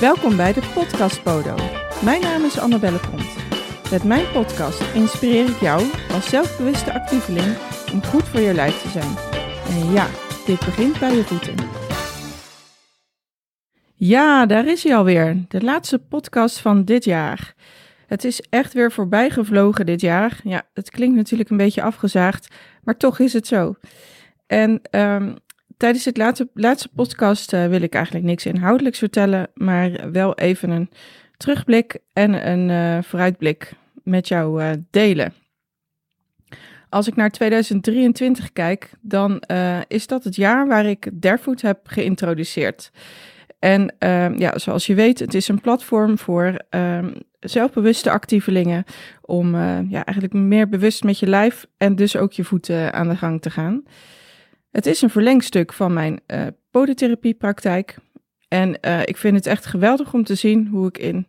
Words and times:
Welkom 0.00 0.36
bij 0.36 0.52
de 0.52 0.70
Podcast 0.74 1.22
Podo. 1.22 1.54
Mijn 2.04 2.20
naam 2.20 2.44
is 2.44 2.58
Annabelle 2.58 2.98
Pont. 3.10 3.36
Met 3.90 4.04
mijn 4.04 4.32
podcast 4.32 4.94
inspireer 4.94 5.48
ik 5.48 5.60
jou 5.60 5.82
als 6.12 6.28
zelfbewuste 6.28 6.92
actieveling 6.92 7.56
om 7.92 8.04
goed 8.04 8.22
voor 8.22 8.40
je 8.40 8.54
lijf 8.54 8.82
te 8.82 8.88
zijn. 8.88 9.16
En 9.68 9.92
ja, 9.92 10.06
dit 10.46 10.58
begint 10.58 10.98
bij 10.98 11.14
je 11.14 11.24
voeten. 11.24 11.54
Ja, 13.94 14.46
daar 14.46 14.66
is 14.66 14.84
hij 14.84 14.96
alweer. 14.96 15.44
De 15.48 15.62
laatste 15.62 15.98
podcast 15.98 16.58
van 16.58 16.84
dit 16.84 17.04
jaar. 17.04 17.54
Het 18.06 18.24
is 18.24 18.40
echt 18.40 18.72
weer 18.72 18.92
voorbij 18.92 19.30
gevlogen 19.30 19.86
dit 19.86 20.00
jaar. 20.00 20.40
Ja, 20.44 20.62
het 20.74 20.90
klinkt 20.90 21.16
natuurlijk 21.16 21.50
een 21.50 21.56
beetje 21.56 21.82
afgezaagd, 21.82 22.54
maar 22.82 22.96
toch 22.96 23.18
is 23.18 23.32
het 23.32 23.46
zo. 23.46 23.74
En 24.46 24.80
um, 24.90 25.36
tijdens 25.80 26.04
het 26.04 26.16
laatste, 26.16 26.48
laatste 26.54 26.88
podcast 26.94 27.52
uh, 27.52 27.66
wil 27.66 27.82
ik 27.82 27.94
eigenlijk 27.94 28.24
niks 28.24 28.46
inhoudelijks 28.46 28.98
vertellen, 28.98 29.48
maar 29.54 30.12
wel 30.12 30.34
even 30.34 30.70
een 30.70 30.90
terugblik 31.36 31.98
en 32.12 32.50
een 32.50 32.68
uh, 32.68 33.02
vooruitblik 33.02 33.72
met 34.02 34.28
jou 34.28 34.62
uh, 34.62 34.70
delen. 34.90 35.34
Als 36.88 37.06
ik 37.06 37.16
naar 37.16 37.30
2023 37.30 38.52
kijk, 38.52 38.90
dan 39.00 39.42
is 39.88 40.06
dat 40.06 40.24
het 40.24 40.36
jaar 40.36 40.66
waar 40.66 40.86
ik 40.86 41.10
Derfood 41.20 41.60
heb 41.60 41.78
geïntroduceerd. 41.84 42.90
En 43.58 43.94
uh, 43.98 44.38
ja, 44.38 44.58
zoals 44.58 44.86
je 44.86 44.94
weet, 44.94 45.18
het 45.18 45.34
is 45.34 45.48
een 45.48 45.60
platform 45.60 46.18
voor 46.18 46.54
uh, 46.70 47.06
zelfbewuste 47.40 48.10
actievelingen 48.10 48.84
om 49.20 49.56
ja, 49.88 50.04
eigenlijk 50.04 50.32
meer 50.32 50.68
bewust 50.68 51.04
met 51.04 51.18
je 51.18 51.26
lijf 51.26 51.66
en 51.76 51.96
dus 51.96 52.16
ook 52.16 52.32
je 52.32 52.44
voeten 52.44 52.92
aan 52.92 53.08
de 53.08 53.16
gang 53.16 53.42
te 53.42 53.50
gaan. 53.50 53.82
Het 54.70 54.86
is 54.86 55.02
een 55.02 55.10
verlengstuk 55.10 55.72
van 55.72 55.92
mijn 55.92 56.20
uh, 56.26 56.46
podotherapiepraktijk. 56.70 57.96
En 58.48 58.78
uh, 58.80 59.00
ik 59.04 59.16
vind 59.16 59.36
het 59.36 59.46
echt 59.46 59.66
geweldig 59.66 60.14
om 60.14 60.24
te 60.24 60.34
zien 60.34 60.66
hoe 60.66 60.88
ik 60.88 60.98
in, 60.98 61.26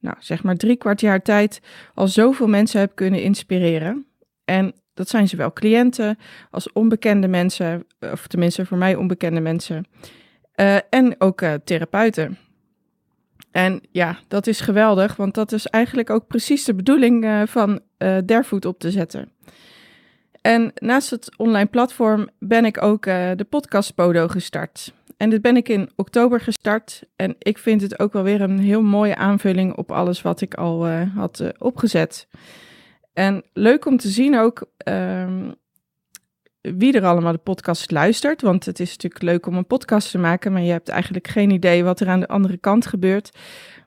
nou, 0.00 0.16
zeg 0.18 0.42
maar 0.42 0.56
drie 0.56 0.76
kwart 0.76 1.00
jaar 1.00 1.22
tijd 1.22 1.60
al 1.94 2.08
zoveel 2.08 2.48
mensen 2.48 2.80
heb 2.80 2.94
kunnen 2.94 3.22
inspireren. 3.22 4.06
En 4.44 4.74
dat 4.94 5.08
zijn 5.08 5.28
zowel 5.28 5.52
cliënten 5.52 6.18
als 6.50 6.72
onbekende 6.72 7.28
mensen, 7.28 7.86
of 8.00 8.26
tenminste 8.26 8.66
voor 8.66 8.78
mij 8.78 8.94
onbekende 8.94 9.40
mensen. 9.40 9.84
En 10.90 11.14
ook 11.18 11.42
therapeuten. 11.64 12.38
En 13.50 13.80
ja, 13.90 14.18
dat 14.28 14.46
is 14.46 14.60
geweldig, 14.60 15.16
want 15.16 15.34
dat 15.34 15.52
is 15.52 15.66
eigenlijk 15.66 16.10
ook 16.10 16.26
precies 16.26 16.64
de 16.64 16.74
bedoeling 16.74 17.44
van 17.46 17.80
Derfood 18.24 18.64
op 18.64 18.78
te 18.78 18.90
zetten. 18.90 19.31
En 20.42 20.72
naast 20.74 21.10
het 21.10 21.36
online 21.36 21.66
platform 21.66 22.28
ben 22.38 22.64
ik 22.64 22.82
ook 22.82 23.04
de 23.04 23.46
podcast 23.48 23.94
Podo 23.94 24.28
gestart. 24.28 24.92
En 25.16 25.30
dit 25.30 25.42
ben 25.42 25.56
ik 25.56 25.68
in 25.68 25.90
oktober 25.96 26.40
gestart. 26.40 27.02
En 27.16 27.36
ik 27.38 27.58
vind 27.58 27.80
het 27.80 27.98
ook 27.98 28.12
wel 28.12 28.22
weer 28.22 28.40
een 28.40 28.58
heel 28.58 28.82
mooie 28.82 29.16
aanvulling 29.16 29.76
op 29.76 29.92
alles 29.92 30.22
wat 30.22 30.40
ik 30.40 30.54
al 30.54 30.88
had 30.88 31.52
opgezet. 31.58 32.28
En 33.12 33.44
leuk 33.52 33.86
om 33.86 33.96
te 33.96 34.08
zien 34.08 34.38
ook 34.38 34.66
ehm, 34.76 35.50
wie 36.60 36.92
er 36.92 37.04
allemaal 37.04 37.32
de 37.32 37.38
podcast 37.38 37.90
luistert. 37.90 38.42
Want 38.42 38.64
het 38.64 38.80
is 38.80 38.90
natuurlijk 38.90 39.22
leuk 39.22 39.46
om 39.46 39.56
een 39.56 39.66
podcast 39.66 40.10
te 40.10 40.18
maken, 40.18 40.52
maar 40.52 40.62
je 40.62 40.70
hebt 40.70 40.88
eigenlijk 40.88 41.28
geen 41.28 41.50
idee 41.50 41.84
wat 41.84 42.00
er 42.00 42.08
aan 42.08 42.20
de 42.20 42.28
andere 42.28 42.56
kant 42.56 42.86
gebeurt. 42.86 43.38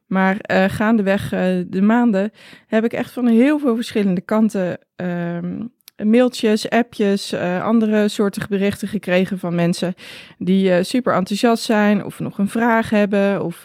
Maar 0.06 0.38
gaandeweg 0.70 1.30
de 1.68 1.82
maanden 1.82 2.32
heb 2.68 2.84
ik 2.84 2.94
echt 2.94 3.12
van 3.12 3.28
heel 3.28 3.60
veel 3.60 3.76
verschillende 3.76 4.22
kanten 4.22 4.80
um, 4.96 5.74
mailtjes, 6.04 6.70
appjes, 6.70 7.34
uh, 7.34 7.64
andere 7.64 8.08
soorten 8.08 8.48
berichten 8.50 8.88
gekregen 8.88 9.40
van 9.40 9.56
mensen 9.56 9.94
die 10.38 10.84
super 10.84 11.14
enthousiast 11.14 11.64
zijn 11.64 12.06
of 12.06 12.20
nog 12.20 12.38
een 12.38 12.50
vraag 12.50 12.90
hebben. 12.90 13.44
Of 13.44 13.64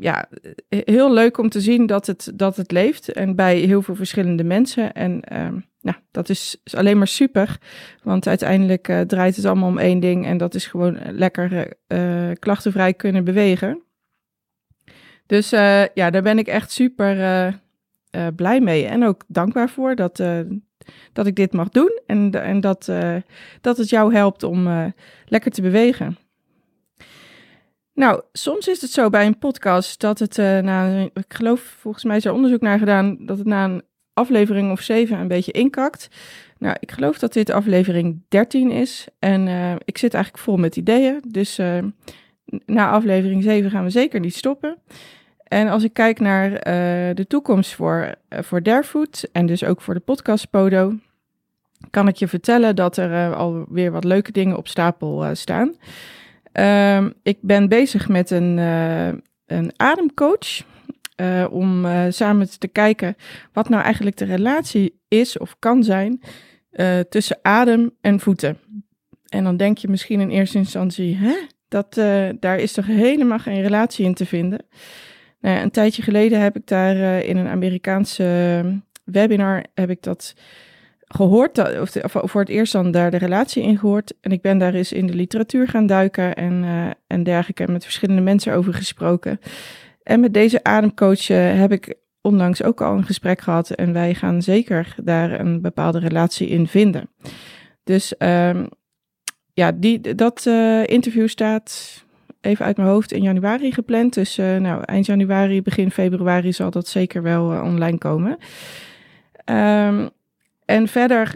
ja, 0.00 0.28
heel 0.68 1.12
leuk 1.12 1.38
om 1.38 1.48
te 1.48 1.60
zien 1.60 1.86
dat 1.86 2.06
het, 2.06 2.32
dat 2.34 2.56
het 2.56 2.70
leeft 2.70 3.12
en 3.12 3.36
bij 3.36 3.56
heel 3.56 3.82
veel 3.82 3.94
verschillende 3.94 4.44
mensen. 4.44 4.92
En 4.92 5.20
ehm, 5.20 5.58
nou, 5.80 5.96
dat 6.10 6.28
is, 6.28 6.60
alleen 6.72 6.98
maar 6.98 7.06
super, 7.06 7.58
want 8.02 8.26
uiteindelijk 8.26 8.92
draait 9.06 9.36
het 9.36 9.44
allemaal 9.44 9.68
om 9.68 9.78
één 9.78 10.00
ding 10.00 10.26
en 10.26 10.36
dat 10.36 10.54
is 10.54 10.66
gewoon 10.66 10.98
lekker 11.10 11.74
klachtenvrij 12.38 12.94
kunnen 12.94 13.24
bewegen. 13.24 13.82
Dus 15.26 15.50
ja, 15.94 16.10
daar 16.10 16.22
ben 16.22 16.38
ik 16.38 16.46
echt 16.46 16.70
super 16.70 17.16
blij 18.36 18.60
mee 18.60 18.86
en 18.86 19.04
ook 19.04 19.24
dankbaar 19.26 19.70
voor 19.70 19.94
dat, 19.94 20.22
dat 21.12 21.26
ik 21.26 21.36
dit 21.36 21.52
mag 21.52 21.68
doen 21.68 22.00
en, 22.06 22.42
en 22.42 22.60
dat, 22.60 22.90
dat 23.60 23.76
het 23.76 23.88
jou 23.88 24.14
helpt 24.14 24.42
om 24.42 24.92
lekker 25.26 25.50
te 25.50 25.62
bewegen. 25.62 26.18
Nou, 27.94 28.22
soms 28.32 28.68
is 28.68 28.80
het 28.80 28.90
zo 28.90 29.10
bij 29.10 29.26
een 29.26 29.38
podcast 29.38 30.00
dat 30.00 30.18
het 30.18 30.36
na, 30.36 31.08
ik 31.14 31.34
geloof 31.34 31.60
volgens 31.60 32.04
mij 32.04 32.16
is 32.16 32.24
er 32.24 32.32
onderzoek 32.32 32.60
naar 32.60 32.78
gedaan, 32.78 33.16
dat 33.20 33.38
het 33.38 33.46
na 33.46 33.64
een 33.64 33.82
aflevering 34.12 34.70
of 34.70 34.80
7 34.80 35.18
een 35.18 35.28
beetje 35.28 35.52
inkakt. 35.52 36.08
Nou, 36.58 36.76
ik 36.80 36.92
geloof 36.92 37.18
dat 37.18 37.32
dit 37.32 37.50
aflevering 37.50 38.22
13 38.28 38.70
is. 38.70 39.06
En 39.18 39.48
ik 39.84 39.98
zit 39.98 40.14
eigenlijk 40.14 40.44
vol 40.44 40.56
met 40.56 40.76
ideeën. 40.76 41.22
Dus 41.28 41.60
na 42.66 42.90
aflevering 42.90 43.42
7 43.42 43.70
gaan 43.70 43.84
we 43.84 43.90
zeker 43.90 44.20
niet 44.20 44.34
stoppen. 44.34 44.78
En 45.48 45.68
als 45.68 45.84
ik 45.84 45.92
kijk 45.92 46.20
naar 46.20 46.50
uh, 46.50 46.60
de 47.14 47.24
toekomst 47.28 47.74
voor, 47.74 48.14
voor 48.28 48.62
Derfood 48.62 49.28
en 49.32 49.46
dus 49.46 49.64
ook 49.64 49.80
voor 49.80 49.94
de 49.94 50.00
podcast 50.00 50.50
Podo, 50.50 50.94
kan 51.90 52.08
ik 52.08 52.16
je 52.16 52.28
vertellen 52.28 52.76
dat 52.76 52.96
er 52.96 53.34
alweer 53.34 53.90
wat 53.90 54.04
leuke 54.04 54.32
dingen 54.32 54.56
op 54.56 54.68
stapel 54.68 55.34
staan. 55.34 55.76
Ehm, 56.52 57.10
ik 57.22 57.38
ben 57.40 57.68
bezig 57.68 58.08
met 58.08 58.30
een, 58.30 58.56
een 59.46 59.72
ademcoach. 59.76 60.66
Om 61.50 61.86
samen 62.08 62.58
te 62.58 62.68
kijken 62.68 63.16
wat 63.52 63.68
nou 63.68 63.82
eigenlijk 63.82 64.16
de 64.16 64.24
relatie 64.24 65.00
is 65.08 65.38
of 65.38 65.56
kan 65.58 65.84
zijn 65.84 66.20
tussen 67.08 67.38
adem 67.42 67.90
en 68.00 68.20
voeten. 68.20 68.58
En 69.28 69.44
dan 69.44 69.56
denk 69.56 69.78
je 69.78 69.88
misschien 69.88 70.20
in 70.20 70.30
eerste 70.30 70.58
instantie, 70.58 71.16
hè, 71.16 71.36
dat, 71.68 71.94
daar 72.40 72.58
is 72.58 72.72
toch 72.72 72.86
helemaal 72.86 73.38
geen 73.38 73.62
relatie 73.62 74.04
in 74.04 74.14
te 74.14 74.26
vinden. 74.26 74.66
Nou 75.40 75.60
een 75.60 75.70
tijdje 75.70 76.02
geleden 76.02 76.40
heb 76.40 76.56
ik 76.56 76.66
daar 76.66 77.20
in 77.20 77.36
een 77.36 77.48
Amerikaanse 77.48 78.62
webinar 79.04 79.64
heb 79.74 79.90
ik 79.90 80.02
dat 80.02 80.34
gehoord, 81.00 81.80
of, 81.80 81.90
voor 82.04 82.40
het 82.40 82.50
eerst 82.50 82.72
dan 82.72 82.90
daar 82.90 83.10
de 83.10 83.16
relatie 83.16 83.62
in 83.62 83.78
gehoord. 83.78 84.14
En 84.20 84.30
ik 84.32 84.40
ben 84.40 84.58
daar 84.58 84.74
eens 84.74 84.92
in 84.92 85.06
de 85.06 85.14
literatuur 85.14 85.68
gaan 85.68 85.86
duiken 85.86 86.34
en, 86.34 86.64
en 87.06 87.22
dergelijke, 87.22 87.64
en 87.64 87.72
met 87.72 87.84
verschillende 87.84 88.22
mensen 88.22 88.54
over 88.54 88.74
gesproken. 88.74 89.40
En 90.08 90.20
met 90.20 90.34
deze 90.34 90.64
ademcoach 90.64 91.28
uh, 91.28 91.58
heb 91.60 91.72
ik 91.72 91.94
onlangs 92.20 92.62
ook 92.62 92.80
al 92.80 92.96
een 92.96 93.04
gesprek 93.04 93.40
gehad 93.40 93.70
en 93.70 93.92
wij 93.92 94.14
gaan 94.14 94.42
zeker 94.42 94.94
daar 95.02 95.40
een 95.40 95.60
bepaalde 95.60 95.98
relatie 95.98 96.48
in 96.48 96.66
vinden. 96.66 97.10
Dus 97.84 98.14
um, 98.18 98.68
ja, 99.52 99.72
die, 99.72 100.14
dat 100.14 100.44
uh, 100.48 100.86
interview 100.86 101.28
staat 101.28 102.04
even 102.40 102.64
uit 102.64 102.76
mijn 102.76 102.88
hoofd 102.88 103.12
in 103.12 103.22
januari 103.22 103.72
gepland. 103.72 104.14
Dus 104.14 104.38
uh, 104.38 104.56
nou, 104.56 104.82
eind 104.84 105.06
januari, 105.06 105.62
begin 105.62 105.90
februari 105.90 106.52
zal 106.52 106.70
dat 106.70 106.88
zeker 106.88 107.22
wel 107.22 107.44
online 107.62 107.98
komen. 107.98 108.38
Um, 109.44 110.10
en 110.64 110.88
verder 110.88 111.34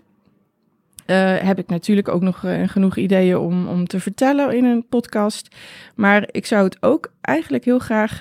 uh, 1.06 1.36
heb 1.36 1.58
ik 1.58 1.68
natuurlijk 1.68 2.08
ook 2.08 2.22
nog 2.22 2.44
genoeg 2.66 2.96
ideeën 2.96 3.38
om, 3.38 3.68
om 3.68 3.86
te 3.86 4.00
vertellen 4.00 4.56
in 4.56 4.64
een 4.64 4.86
podcast. 4.88 5.56
Maar 5.94 6.28
ik 6.30 6.46
zou 6.46 6.64
het 6.64 6.82
ook 6.82 7.12
eigenlijk 7.20 7.64
heel 7.64 7.78
graag 7.78 8.20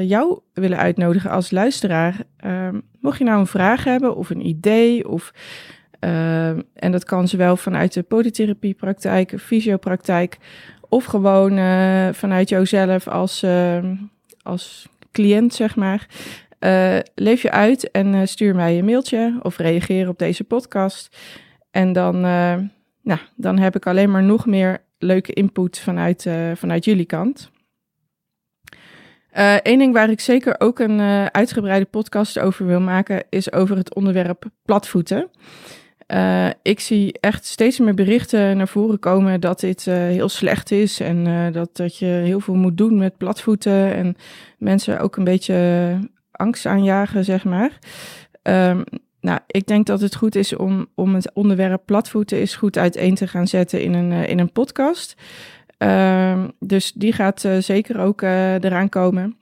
jou 0.00 0.40
willen 0.52 0.78
uitnodigen 0.78 1.30
als 1.30 1.50
luisteraar. 1.50 2.16
Ehm, 2.36 2.80
mocht 3.00 3.18
je 3.18 3.24
nou 3.24 3.38
een 3.38 3.46
vraag 3.46 3.84
hebben 3.84 4.16
of 4.16 4.30
een 4.30 4.46
idee, 4.46 5.08
of, 5.08 5.32
ehm, 5.98 6.60
en 6.74 6.92
dat 6.92 7.04
kan 7.04 7.28
zowel 7.28 7.56
vanuit 7.56 7.92
de 7.92 8.02
polytherapiepraktijk, 8.02 9.34
fysiopraktijk, 9.40 10.38
of 10.90 11.04
gewoon 11.04 11.50
vanuit 12.14 12.48
jouzelf 12.48 13.08
als, 13.08 13.42
ehm, 13.42 13.94
als 14.42 14.88
cliënt, 15.12 15.54
zeg 15.54 15.76
maar. 15.76 16.06
leef 17.14 17.42
je 17.42 17.50
uit 17.50 17.90
en 17.90 18.28
stuur 18.28 18.54
mij 18.54 18.78
een 18.78 18.84
mailtje 18.84 19.38
of 19.42 19.56
reageer 19.56 20.08
op 20.08 20.18
deze 20.18 20.44
podcast. 20.44 21.16
En 21.70 21.92
dan, 21.92 22.20
nou, 23.02 23.20
dan 23.36 23.58
heb 23.58 23.76
ik 23.76 23.86
alleen 23.86 24.10
maar 24.10 24.22
nog 24.22 24.46
meer 24.46 24.78
leuke 24.98 25.32
input 25.32 25.78
vanuit, 25.78 26.26
vanuit 26.54 26.84
jullie 26.84 27.04
kant. 27.04 27.50
Eén 29.62 29.78
ding 29.78 29.92
waar 29.92 30.10
ik 30.10 30.20
zeker 30.20 30.54
ook 30.58 30.78
een 30.78 31.00
uitgebreide 31.32 31.86
podcast 31.86 32.38
over 32.38 32.66
wil 32.66 32.80
maken, 32.80 33.24
is 33.28 33.52
over 33.52 33.76
het 33.76 33.94
onderwerp 33.94 34.44
platvoeten. 34.64 35.30
Ik 36.62 36.80
zie 36.80 37.18
echt 37.20 37.44
steeds 37.44 37.78
meer 37.78 37.94
berichten 37.94 38.56
naar 38.56 38.68
voren 38.68 38.98
komen 38.98 39.40
dat 39.40 39.60
dit 39.60 39.84
heel 39.84 40.28
slecht 40.28 40.70
is 40.70 41.00
en 41.00 41.52
dat, 41.52 41.76
dat 41.76 41.96
je 41.96 42.06
heel 42.06 42.40
veel 42.40 42.54
moet 42.54 42.76
doen 42.76 42.98
met 42.98 43.16
platvoeten 43.16 43.94
en 43.94 44.16
mensen 44.58 45.00
ook 45.00 45.16
een 45.16 45.24
beetje 45.24 45.98
angst 46.32 46.66
aanjagen, 46.66 47.24
zeg 47.24 47.44
maar. 47.44 47.78
Um, 48.42 48.84
nou, 49.20 49.38
ik 49.46 49.66
denk 49.66 49.86
dat 49.86 50.00
het 50.00 50.14
goed 50.14 50.34
is 50.34 50.56
om, 50.56 50.86
om 50.94 51.14
het 51.14 51.32
onderwerp 51.32 51.82
platvoeten 51.84 52.40
is 52.40 52.56
goed 52.56 52.78
uiteen 52.78 53.14
te 53.14 53.28
gaan 53.28 53.46
zetten 53.46 53.82
in 53.82 53.94
een, 53.94 54.12
in 54.12 54.38
een 54.38 54.52
podcast. 54.52 55.14
Ehm, 55.78 56.48
dus 56.58 56.92
die 56.92 57.12
gaat 57.12 57.48
zeker 57.58 58.00
ook 58.00 58.22
eraan 58.22 58.88
komen. 58.88 59.36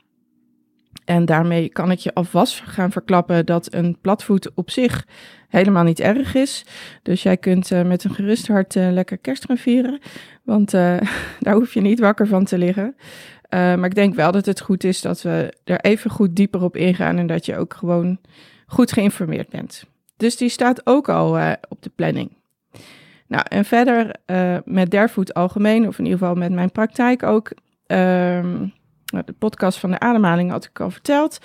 En 1.05 1.25
daarmee 1.25 1.69
kan 1.69 1.91
ik 1.91 1.99
je 1.99 2.15
alvast 2.15 2.61
gaan 2.65 2.93
verklappen 2.93 3.47
dat 3.47 3.75
een 3.75 3.99
platvoet 4.01 4.55
op 4.55 4.71
zich 4.71 5.07
helemaal 5.49 5.85
niet 5.85 6.01
erg 6.01 6.35
is. 6.35 6.65
Dus 7.03 7.23
jij 7.23 7.37
kunt 7.37 7.71
met 7.85 8.05
een 8.05 8.15
gerust 8.15 8.49
hart 8.49 8.75
lekker 8.75 9.19
kerst 9.19 9.45
gaan 9.45 9.57
vieren. 9.57 10.01
Want 10.43 10.71
daar 11.41 11.55
hoef 11.55 11.75
je 11.75 11.81
niet 11.81 12.01
wakker 12.01 12.27
van 12.27 12.45
te 12.45 12.59
liggen. 12.59 12.97
maar 13.51 13.85
ik 13.85 13.95
denk 13.95 14.15
wel 14.15 14.33
dat 14.33 14.47
het 14.47 14.61
goed 14.61 14.85
is 14.85 15.01
dat 15.01 15.23
we 15.23 15.53
er 15.65 15.81
even 15.81 16.11
goed 16.11 16.37
dieper 16.37 16.63
op 16.63 16.77
ingaan. 16.77 17.19
En 17.19 17.27
dat 17.27 17.47
je 17.47 17.57
ook 17.57 17.75
gewoon 17.75 18.19
goed 18.67 18.93
geïnformeerd 18.93 19.49
bent. 19.49 19.85
Dus 20.17 20.37
die 20.37 20.49
staat 20.49 20.87
ook 20.87 21.09
al 21.09 21.57
op 21.69 21.83
de 21.83 21.91
planning. 21.95 22.31
Nou, 23.27 23.45
en 23.49 23.65
verder 23.65 24.15
met 24.65 24.91
Derfood 24.91 25.35
algemeen, 25.35 25.87
of 25.87 25.99
in 25.99 26.05
ieder 26.05 26.19
geval 26.19 26.35
met 26.35 26.53
mijn 26.53 26.73
praktijk 26.73 27.23
ook. 27.23 27.53
Um, 27.87 28.73
de 29.09 29.35
podcast 29.39 29.79
van 29.79 29.91
de 29.91 29.99
ademhaling 29.99 30.51
had 30.51 30.65
ik 30.65 30.81
al 30.81 30.91
verteld. 30.91 31.39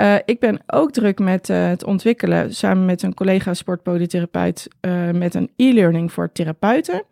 Uh, 0.00 0.14
ik 0.24 0.40
ben 0.40 0.60
ook 0.66 0.92
druk 0.92 1.18
met 1.18 1.48
het 1.48 1.84
ontwikkelen, 1.84 2.54
samen 2.54 2.84
met 2.84 3.02
een 3.02 3.14
collega 3.14 3.54
sportpolytherapeut, 3.54 4.68
met 5.12 5.34
een 5.34 5.50
e-learning 5.56 6.12
voor 6.12 6.32
therapeuten. 6.32 7.02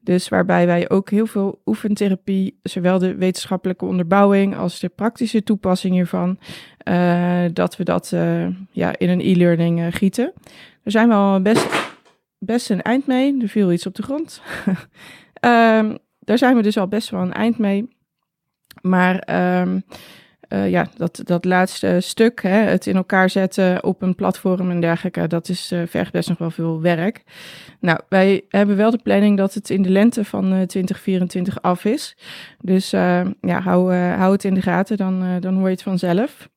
Dus 0.00 0.28
waarbij 0.28 0.66
wij 0.66 0.90
ook 0.90 1.10
heel 1.10 1.26
veel 1.26 1.60
oefentherapie, 1.64 2.58
zowel 2.62 2.98
de 2.98 3.14
wetenschappelijke 3.14 3.84
onderbouwing 3.84 4.56
als 4.56 4.80
de 4.80 4.88
praktische 4.88 5.42
toepassing 5.42 5.94
hiervan, 5.94 6.38
dat 7.52 7.76
we 7.76 7.84
dat 7.84 8.14
ja, 8.70 8.98
in 8.98 9.08
een 9.08 9.20
e-learning 9.20 9.96
gieten. 9.96 10.32
Daar 10.82 10.92
zijn 10.92 11.08
we 11.08 11.14
al 11.14 11.42
best, 11.42 11.68
best 12.38 12.70
een 12.70 12.82
eind 12.82 13.06
mee. 13.06 13.42
Er 13.42 13.48
viel 13.48 13.72
iets 13.72 13.86
op 13.86 13.94
de 13.94 14.02
grond. 14.02 14.42
um, 15.40 15.98
daar 16.28 16.38
zijn 16.38 16.56
we 16.56 16.62
dus 16.62 16.78
al 16.78 16.88
best 16.88 17.10
wel 17.10 17.20
een 17.20 17.32
eind 17.32 17.58
mee. 17.58 17.95
Maar 18.82 19.28
um, 19.60 19.84
uh, 20.48 20.70
ja, 20.70 20.88
dat, 20.96 21.20
dat 21.24 21.44
laatste 21.44 21.98
stuk, 22.00 22.42
hè, 22.42 22.48
het 22.48 22.86
in 22.86 22.96
elkaar 22.96 23.30
zetten 23.30 23.84
op 23.84 24.02
een 24.02 24.14
platform 24.14 24.70
en 24.70 24.80
dergelijke, 24.80 25.26
dat 25.26 25.48
is 25.48 25.72
uh, 25.72 25.82
vergt 25.86 26.12
best 26.12 26.28
nog 26.28 26.38
wel 26.38 26.50
veel 26.50 26.80
werk. 26.80 27.22
Nou, 27.80 28.00
wij 28.08 28.44
hebben 28.48 28.76
wel 28.76 28.90
de 28.90 29.00
planning 29.02 29.36
dat 29.36 29.54
het 29.54 29.70
in 29.70 29.82
de 29.82 29.90
lente 29.90 30.24
van 30.24 30.44
uh, 30.44 30.50
2024 30.50 31.62
af 31.62 31.84
is. 31.84 32.16
Dus 32.60 32.90
ja, 33.40 33.60
hou, 33.60 33.92
het 34.32 34.44
in 34.44 34.54
de 34.54 34.62
gaten, 34.62 34.96
dan, 34.96 35.40
dan 35.40 35.54
hoor 35.54 35.64
je 35.64 35.70
het 35.70 35.82
vanzelf. 35.82 36.48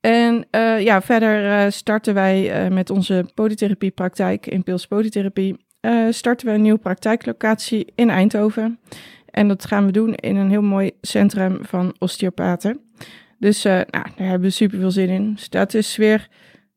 En 0.00 0.46
ja, 0.80 1.02
verder 1.02 1.72
starten 1.72 2.14
wij 2.14 2.70
met 2.70 2.90
onze 2.90 3.30
polytherapiepraktijk, 3.34 4.46
Impuls 4.46 4.86
Polytherapie, 4.86 5.66
starten 6.10 6.46
we 6.46 6.52
een 6.52 6.62
nieuwe 6.62 6.78
praktijklocatie 6.78 7.92
in 7.94 8.10
Eindhoven. 8.10 8.78
En 9.30 9.48
dat 9.48 9.66
gaan 9.66 9.86
we 9.86 9.92
doen 9.92 10.14
in 10.14 10.36
een 10.36 10.50
heel 10.50 10.62
mooi 10.62 10.90
centrum 11.00 11.58
van 11.64 11.94
osteopaten. 11.98 12.80
Dus 13.38 13.62
nou, 13.62 13.84
daar 13.90 14.12
hebben 14.16 14.40
we 14.40 14.50
super 14.50 14.78
veel 14.78 14.90
zin 14.90 15.08
in. 15.08 15.34
Dus 15.34 15.48
dat 15.48 15.74
is 15.74 15.96
weer 15.96 16.28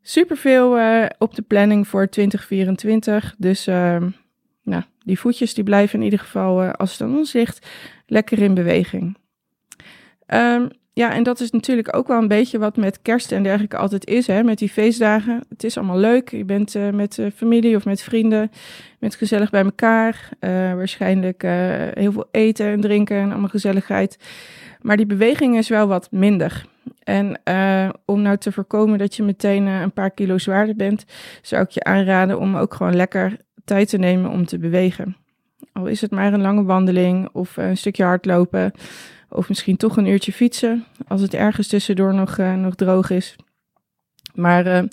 super 0.02 0.38
veel 0.38 0.80
op 1.18 1.36
de 1.36 1.42
planning 1.42 1.88
voor 1.88 2.08
2024. 2.08 3.36
Dus 3.38 3.66
nou, 4.64 4.84
die 5.04 5.20
voetjes 5.20 5.54
die 5.54 5.64
blijven 5.64 6.00
in 6.00 6.06
ieder 6.06 6.20
geval, 6.20 6.72
als 6.72 6.92
het 6.92 7.02
aan 7.02 7.18
ons 7.18 7.34
ligt, 7.34 7.68
lekker 8.06 8.40
in 8.40 8.54
beweging. 8.54 9.18
Um, 10.28 10.70
ja, 10.94 11.14
en 11.14 11.24
dat 11.24 11.40
is 11.40 11.52
natuurlijk 11.52 11.96
ook 11.96 12.08
wel 12.08 12.18
een 12.18 12.28
beetje 12.28 12.60
wat 12.60 12.78
met 12.78 13.02
kerst 13.02 13.32
en 13.32 13.44
dergelijke 13.44 13.78
altijd 13.78 14.06
is, 14.06 14.28
hè, 14.28 14.44
met 14.44 14.58
die 14.58 14.70
feestdagen. 14.70 15.44
Het 15.50 15.64
is 15.64 15.78
allemaal 15.78 15.98
leuk. 15.98 16.30
Je 16.30 16.46
bent 16.46 16.76
uh, 16.76 16.90
met 16.90 17.18
uh, 17.18 17.26
familie 17.36 17.76
of 17.76 17.86
met 17.86 18.02
vrienden, 18.02 18.52
met 19.00 19.16
gezellig 19.16 19.50
bij 19.50 19.64
elkaar. 19.64 20.30
Uh, 20.40 20.50
waarschijnlijk 20.74 21.42
heel 21.94 22.12
veel 22.12 22.28
eten 22.32 22.66
en 22.66 22.82
drinken 22.82 23.18
en 23.18 23.32
allemaal 23.32 23.50
gezelligheid. 23.50 24.18
Maar 24.82 24.98
die 24.98 25.06
beweging 25.06 25.58
is 25.58 25.70
wel 25.70 25.88
wat 25.88 26.12
minder. 26.12 26.66
En 27.04 27.40
om 28.06 28.22
nou 28.22 28.38
te 28.38 28.52
voorkomen 28.52 28.98
dat 28.98 29.16
je 29.16 29.24
meteen 29.24 29.66
een 29.66 29.94
paar 29.94 30.12
kilo 30.12 30.38
zwaarder 30.38 30.76
bent, 30.76 31.06
zou 31.42 31.64
ik 31.64 31.70
je 31.70 31.84
aanraden 31.84 32.40
om 32.40 32.56
ook 32.56 32.74
gewoon 32.74 32.96
lekker 32.96 33.38
tijd 33.66 33.90
te 33.90 33.98
nemen 33.98 34.32
om 34.32 34.46
te 34.46 34.58
bewegen. 34.58 35.16
Al 35.74 35.86
is 35.86 36.02
het 36.02 36.12
maar 36.12 36.34
een 36.34 36.42
lange 36.42 36.64
wandeling 36.64 37.30
of 37.32 37.58
een 37.58 37.78
stukje 37.78 38.04
hardlopen 38.04 38.72
of 39.32 39.50
misschien 39.50 39.78
toch 39.78 39.98
een 39.98 40.06
uurtje 40.06 40.34
fietsen, 40.34 40.86
als 41.08 41.22
het 41.22 41.34
ergens 41.34 41.68
tussendoor 41.68 42.14
nog, 42.14 42.38
uh, 42.38 42.56
nog 42.56 42.76
droog 42.76 43.10
is. 43.10 43.36
Maar 44.34 44.68
uh, 44.68 44.84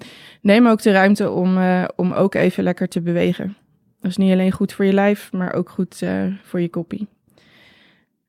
neem 0.43 0.67
ook 0.67 0.83
de 0.83 0.93
ruimte 0.93 1.31
om, 1.31 1.59
uh, 1.59 1.85
om 1.97 2.13
ook 2.13 2.35
even 2.35 2.65
lekker 2.65 2.89
te 2.89 3.01
bewegen. 3.01 3.57
Dat 4.01 4.11
is 4.11 4.17
niet 4.17 4.33
alleen 4.33 4.53
goed 4.53 4.73
voor 4.73 4.85
je 4.85 4.93
lijf, 4.93 5.33
maar 5.33 5.53
ook 5.55 5.69
goed 5.69 6.03
voor 6.43 6.61
je 6.61 6.69
koppie. 6.69 7.09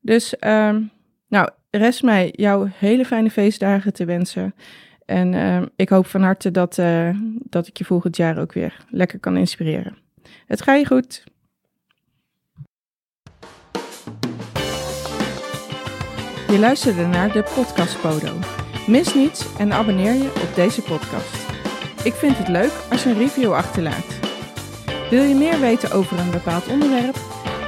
Dus, 0.00 0.38
ehm, 0.38 0.82
nou, 1.28 1.48
rest 1.70 2.02
mij 2.02 2.32
jouw 2.36 2.68
hele 2.74 3.04
fijne 3.04 3.30
feestdagen 3.30 3.92
te 3.92 4.04
wensen. 4.04 4.54
En 5.04 5.34
ehm, 5.34 5.66
ik 5.76 5.88
hoop 5.88 6.06
van 6.06 6.22
harte 6.22 6.50
dat, 6.50 6.80
dat 7.34 7.66
ik 7.66 7.78
je 7.78 7.84
volgend 7.84 8.16
jaar 8.16 8.38
ook 8.38 8.52
weer 8.52 8.84
lekker 8.88 9.18
kan 9.18 9.36
inspireren. 9.36 9.96
Het 10.46 10.62
gaat 10.62 10.78
je 10.78 10.86
goed. 10.86 11.24
Je 16.50 16.58
luisterde 16.58 17.06
naar 17.06 17.32
de 17.32 17.44
Podcast 17.54 18.00
Podo. 18.00 18.32
Mis 18.86 19.14
niets 19.14 19.46
en 19.58 19.72
abonneer 19.72 20.12
je 20.12 20.32
op 20.42 20.54
deze 20.54 20.82
podcast. 20.82 21.36
Ik 22.02 22.12
vind 22.14 22.38
het 22.38 22.48
leuk 22.48 22.72
als 22.90 23.02
je 23.02 23.08
een 23.08 23.18
review 23.18 23.52
achterlaat. 23.52 24.18
Wil 25.10 25.22
je 25.22 25.34
meer 25.34 25.60
weten 25.60 25.92
over 25.92 26.18
een 26.18 26.30
bepaald 26.30 26.66
onderwerp? 26.68 27.16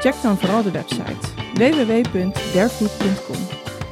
Check 0.01 0.15
dan 0.23 0.39
vooral 0.39 0.63
de 0.63 0.71
website 0.71 1.29
www.derfood.com. 1.55 3.47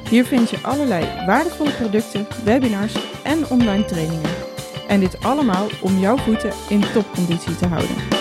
Hier 0.08 0.24
vind 0.24 0.50
je 0.50 0.58
allerlei 0.62 1.26
waardevolle 1.26 1.72
producten, 1.72 2.26
webinars 2.44 2.94
en 3.22 3.48
online 3.48 3.84
trainingen. 3.84 4.30
En 4.88 5.00
dit 5.00 5.22
allemaal 5.22 5.66
om 5.80 5.98
jouw 5.98 6.16
voeten 6.16 6.52
in 6.68 6.84
topconditie 6.92 7.56
te 7.56 7.66
houden. 7.66 8.19